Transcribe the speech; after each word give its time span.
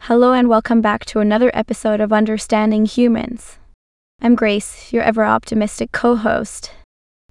Hello 0.00 0.32
and 0.32 0.48
welcome 0.48 0.80
back 0.80 1.04
to 1.06 1.20
another 1.20 1.50
episode 1.54 2.00
of 2.00 2.12
Understanding 2.12 2.86
Humans. 2.86 3.58
I'm 4.20 4.34
Grace, 4.34 4.92
your 4.92 5.02
ever 5.02 5.24
optimistic 5.24 5.92
co 5.92 6.16
host. 6.16 6.72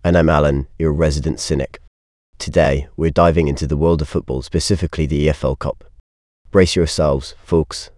And 0.04 0.18
I'm 0.18 0.30
Alan, 0.30 0.68
your 0.78 0.94
resident 0.94 1.40
cynic. 1.40 1.82
Today, 2.38 2.88
we're 2.96 3.12
diving 3.12 3.48
into 3.48 3.68
the 3.68 3.78
world 3.78 4.02
of 4.02 4.10
football, 4.10 4.42
specifically 4.42 5.06
the 5.06 5.28
EFL 5.28 5.60
Cup. 5.60 5.84
Brace 6.52 6.76
yourselves, 6.76 7.36
folks. 7.44 7.90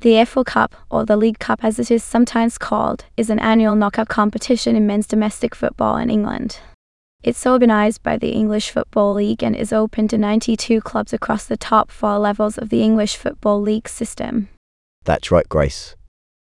The 0.00 0.10
EFL 0.10 0.44
Cup, 0.44 0.74
or 0.90 1.04
the 1.04 1.16
League 1.16 1.38
Cup 1.38 1.64
as 1.64 1.78
it 1.78 1.90
is 1.90 2.04
sometimes 2.04 2.58
called, 2.58 3.04
is 3.16 3.30
an 3.30 3.38
annual 3.38 3.74
knockout 3.74 4.08
competition 4.08 4.76
in 4.76 4.86
men's 4.86 5.06
domestic 5.06 5.54
football 5.54 5.96
in 5.96 6.10
England. 6.10 6.60
It's 7.28 7.46
organised 7.46 8.02
by 8.02 8.16
the 8.16 8.30
English 8.30 8.70
Football 8.70 9.12
League 9.12 9.44
and 9.44 9.54
is 9.54 9.70
open 9.70 10.08
to 10.08 10.16
92 10.16 10.80
clubs 10.80 11.12
across 11.12 11.44
the 11.44 11.58
top 11.58 11.90
four 11.90 12.18
levels 12.18 12.56
of 12.56 12.70
the 12.70 12.82
English 12.82 13.16
Football 13.16 13.60
League 13.60 13.86
system. 13.86 14.48
That's 15.04 15.30
right, 15.30 15.46
Grace. 15.46 15.94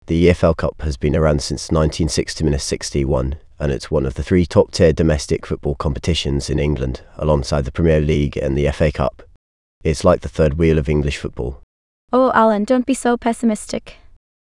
The 0.06 0.28
EFL 0.28 0.56
Cup 0.56 0.84
has 0.84 0.96
been 0.96 1.16
around 1.16 1.42
since 1.42 1.70
1960-61 1.70 3.40
and 3.60 3.72
it's 3.72 3.90
one 3.90 4.06
of 4.06 4.14
the 4.14 4.22
three 4.22 4.46
top-tier 4.46 4.94
domestic 4.94 5.48
football 5.48 5.74
competitions 5.74 6.48
in 6.48 6.60
England, 6.60 7.02
alongside 7.18 7.66
the 7.66 7.72
Premier 7.72 8.00
League 8.00 8.38
and 8.38 8.56
the 8.56 8.70
FA 8.72 8.92
Cup. 8.92 9.24
It's 9.84 10.04
like 10.04 10.22
the 10.22 10.30
third 10.30 10.60
wheel 10.60 10.78
of 10.78 10.88
English 10.88 11.18
football. 11.18 11.60
Oh, 12.14 12.32
Alan, 12.36 12.66
don't 12.66 12.86
be 12.86 12.94
so 12.94 13.18
pessimistic. 13.18 13.96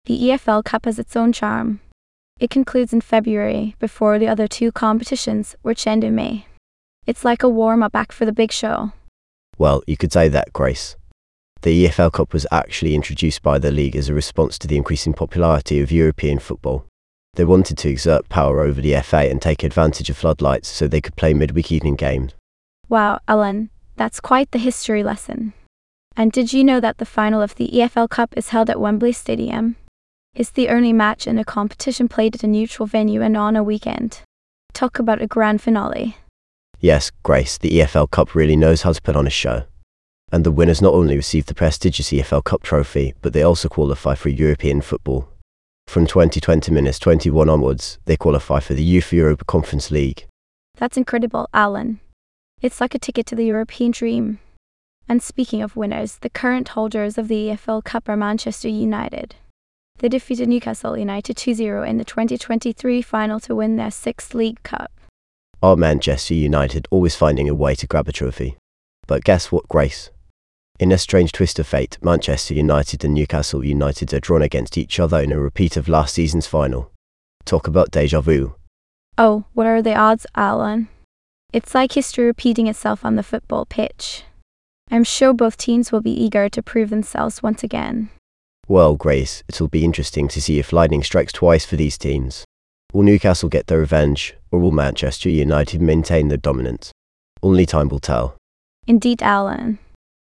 The 0.04 0.20
EFL 0.20 0.64
Cup 0.64 0.84
has 0.84 0.98
its 0.98 1.16
own 1.16 1.32
charm. 1.32 1.80
It 2.40 2.48
concludes 2.48 2.94
in 2.94 3.02
February 3.02 3.76
before 3.78 4.18
the 4.18 4.26
other 4.26 4.48
two 4.48 4.72
competitions, 4.72 5.54
which 5.60 5.86
end 5.86 6.02
in 6.02 6.14
May. 6.14 6.46
It's 7.06 7.22
like 7.22 7.42
a 7.42 7.50
warm 7.50 7.82
up 7.82 7.94
act 7.94 8.14
for 8.14 8.24
the 8.24 8.32
big 8.32 8.50
show. 8.50 8.92
Well, 9.58 9.82
you 9.86 9.98
could 9.98 10.10
say 10.10 10.28
that, 10.28 10.54
Grace. 10.54 10.96
The 11.60 11.84
EFL 11.84 12.14
Cup 12.14 12.32
was 12.32 12.46
actually 12.50 12.94
introduced 12.94 13.42
by 13.42 13.58
the 13.58 13.70
league 13.70 13.94
as 13.94 14.08
a 14.08 14.14
response 14.14 14.58
to 14.60 14.66
the 14.66 14.78
increasing 14.78 15.12
popularity 15.12 15.80
of 15.80 15.92
European 15.92 16.38
football. 16.38 16.86
They 17.34 17.44
wanted 17.44 17.76
to 17.76 17.90
exert 17.90 18.30
power 18.30 18.60
over 18.60 18.80
the 18.80 18.98
FA 19.02 19.28
and 19.28 19.42
take 19.42 19.62
advantage 19.62 20.08
of 20.08 20.16
floodlights 20.16 20.68
so 20.70 20.88
they 20.88 21.02
could 21.02 21.16
play 21.16 21.34
midweek 21.34 21.70
evening 21.70 21.96
games. 21.96 22.32
Wow, 22.88 23.20
Alan, 23.28 23.68
that's 23.96 24.18
quite 24.18 24.50
the 24.52 24.58
history 24.58 25.02
lesson. 25.02 25.52
And 26.16 26.32
did 26.32 26.54
you 26.54 26.64
know 26.64 26.80
that 26.80 26.96
the 26.96 27.04
final 27.04 27.42
of 27.42 27.56
the 27.56 27.68
EFL 27.68 28.08
Cup 28.08 28.32
is 28.34 28.48
held 28.48 28.70
at 28.70 28.80
Wembley 28.80 29.12
Stadium? 29.12 29.76
It's 30.34 30.50
the 30.50 30.68
only 30.68 30.92
match 30.92 31.26
in 31.26 31.38
a 31.38 31.44
competition 31.44 32.08
played 32.08 32.36
at 32.36 32.44
a 32.44 32.46
neutral 32.46 32.86
venue 32.86 33.20
and 33.20 33.36
on 33.36 33.56
a 33.56 33.64
weekend. 33.64 34.22
Talk 34.72 34.98
about 34.98 35.20
a 35.20 35.26
grand 35.26 35.60
finale. 35.60 36.16
Yes, 36.78 37.10
Grace, 37.22 37.58
the 37.58 37.70
EFL 37.70 38.10
Cup 38.10 38.34
really 38.34 38.56
knows 38.56 38.82
how 38.82 38.92
to 38.92 39.02
put 39.02 39.16
on 39.16 39.26
a 39.26 39.30
show. 39.30 39.64
And 40.32 40.44
the 40.44 40.52
winners 40.52 40.80
not 40.80 40.94
only 40.94 41.16
receive 41.16 41.46
the 41.46 41.54
prestigious 41.54 42.10
EFL 42.10 42.44
Cup 42.44 42.62
trophy, 42.62 43.14
but 43.20 43.32
they 43.32 43.42
also 43.42 43.68
qualify 43.68 44.14
for 44.14 44.28
European 44.28 44.80
football. 44.80 45.28
From 45.88 46.06
2020-21 46.06 47.52
onwards, 47.52 47.98
they 48.04 48.16
qualify 48.16 48.60
for 48.60 48.74
the 48.74 48.96
UEFA 48.98 49.12
Europa 49.12 49.44
Conference 49.44 49.90
League. 49.90 50.26
That's 50.76 50.96
incredible, 50.96 51.48
Alan. 51.52 51.98
It's 52.62 52.80
like 52.80 52.94
a 52.94 52.98
ticket 52.98 53.26
to 53.26 53.34
the 53.34 53.44
European 53.44 53.90
dream. 53.90 54.38
And 55.08 55.22
speaking 55.22 55.60
of 55.60 55.74
winners, 55.74 56.18
the 56.18 56.30
current 56.30 56.68
holders 56.68 57.18
of 57.18 57.26
the 57.26 57.48
EFL 57.48 57.82
Cup 57.82 58.08
are 58.08 58.16
Manchester 58.16 58.68
United. 58.68 59.34
They 60.00 60.08
defeated 60.08 60.48
Newcastle 60.48 60.96
United 60.96 61.36
2 61.36 61.52
0 61.52 61.82
in 61.82 61.98
the 61.98 62.06
2023 62.06 63.02
final 63.02 63.38
to 63.40 63.54
win 63.54 63.76
their 63.76 63.90
sixth 63.90 64.34
League 64.34 64.62
Cup. 64.62 64.90
Are 65.62 65.76
Manchester 65.76 66.32
United 66.32 66.88
always 66.90 67.14
finding 67.14 67.50
a 67.50 67.54
way 67.54 67.74
to 67.74 67.86
grab 67.86 68.08
a 68.08 68.12
trophy? 68.12 68.56
But 69.06 69.24
guess 69.24 69.52
what, 69.52 69.68
Grace? 69.68 70.08
In 70.78 70.90
a 70.90 70.96
strange 70.96 71.32
twist 71.32 71.58
of 71.58 71.66
fate, 71.66 71.98
Manchester 72.00 72.54
United 72.54 73.04
and 73.04 73.12
Newcastle 73.12 73.62
United 73.62 74.14
are 74.14 74.20
drawn 74.20 74.40
against 74.40 74.78
each 74.78 74.98
other 74.98 75.20
in 75.20 75.32
a 75.32 75.38
repeat 75.38 75.76
of 75.76 75.86
last 75.86 76.14
season's 76.14 76.46
final. 76.46 76.90
Talk 77.44 77.66
about 77.66 77.90
deja 77.90 78.22
vu. 78.22 78.54
Oh, 79.18 79.44
what 79.52 79.66
are 79.66 79.82
the 79.82 79.94
odds, 79.94 80.24
Alan? 80.34 80.88
It's 81.52 81.74
like 81.74 81.92
history 81.92 82.24
repeating 82.24 82.68
itself 82.68 83.04
on 83.04 83.16
the 83.16 83.22
football 83.22 83.66
pitch. 83.66 84.24
I'm 84.90 85.04
sure 85.04 85.34
both 85.34 85.58
teams 85.58 85.92
will 85.92 86.00
be 86.00 86.10
eager 86.10 86.48
to 86.48 86.62
prove 86.62 86.88
themselves 86.88 87.42
once 87.42 87.62
again. 87.62 88.08
Well, 88.70 88.94
Grace, 88.94 89.42
it'll 89.48 89.66
be 89.66 89.84
interesting 89.84 90.28
to 90.28 90.40
see 90.40 90.60
if 90.60 90.72
lightning 90.72 91.02
strikes 91.02 91.32
twice 91.32 91.64
for 91.64 91.74
these 91.74 91.98
teams. 91.98 92.44
Will 92.92 93.02
Newcastle 93.02 93.48
get 93.48 93.66
their 93.66 93.80
revenge, 93.80 94.36
or 94.52 94.60
will 94.60 94.70
Manchester 94.70 95.28
United 95.28 95.82
maintain 95.82 96.28
their 96.28 96.38
dominance? 96.38 96.92
Only 97.42 97.66
time 97.66 97.88
will 97.88 97.98
tell. 97.98 98.36
Indeed, 98.86 99.24
Alan. 99.24 99.80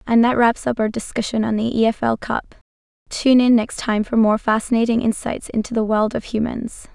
And 0.07 0.23
that 0.23 0.37
wraps 0.37 0.65
up 0.65 0.79
our 0.79 0.87
discussion 0.87 1.43
on 1.43 1.57
the 1.57 1.73
EFL 1.75 2.21
Cup. 2.21 2.55
Tune 3.09 3.41
in 3.41 3.53
next 3.53 3.75
time 3.75 4.01
for 4.01 4.15
more 4.15 4.37
fascinating 4.37 5.01
insights 5.01 5.49
into 5.49 5.73
the 5.73 5.83
world 5.83 6.15
of 6.15 6.23
humans. 6.23 6.87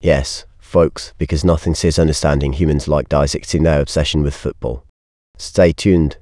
Yes, 0.00 0.46
folks, 0.60 1.12
because 1.18 1.44
nothing 1.44 1.74
says 1.74 1.98
understanding 1.98 2.52
humans 2.52 2.86
like 2.86 3.08
dissecting 3.08 3.64
their 3.64 3.80
obsession 3.80 4.22
with 4.22 4.36
football. 4.36 4.84
Stay 5.38 5.72
tuned. 5.72 6.18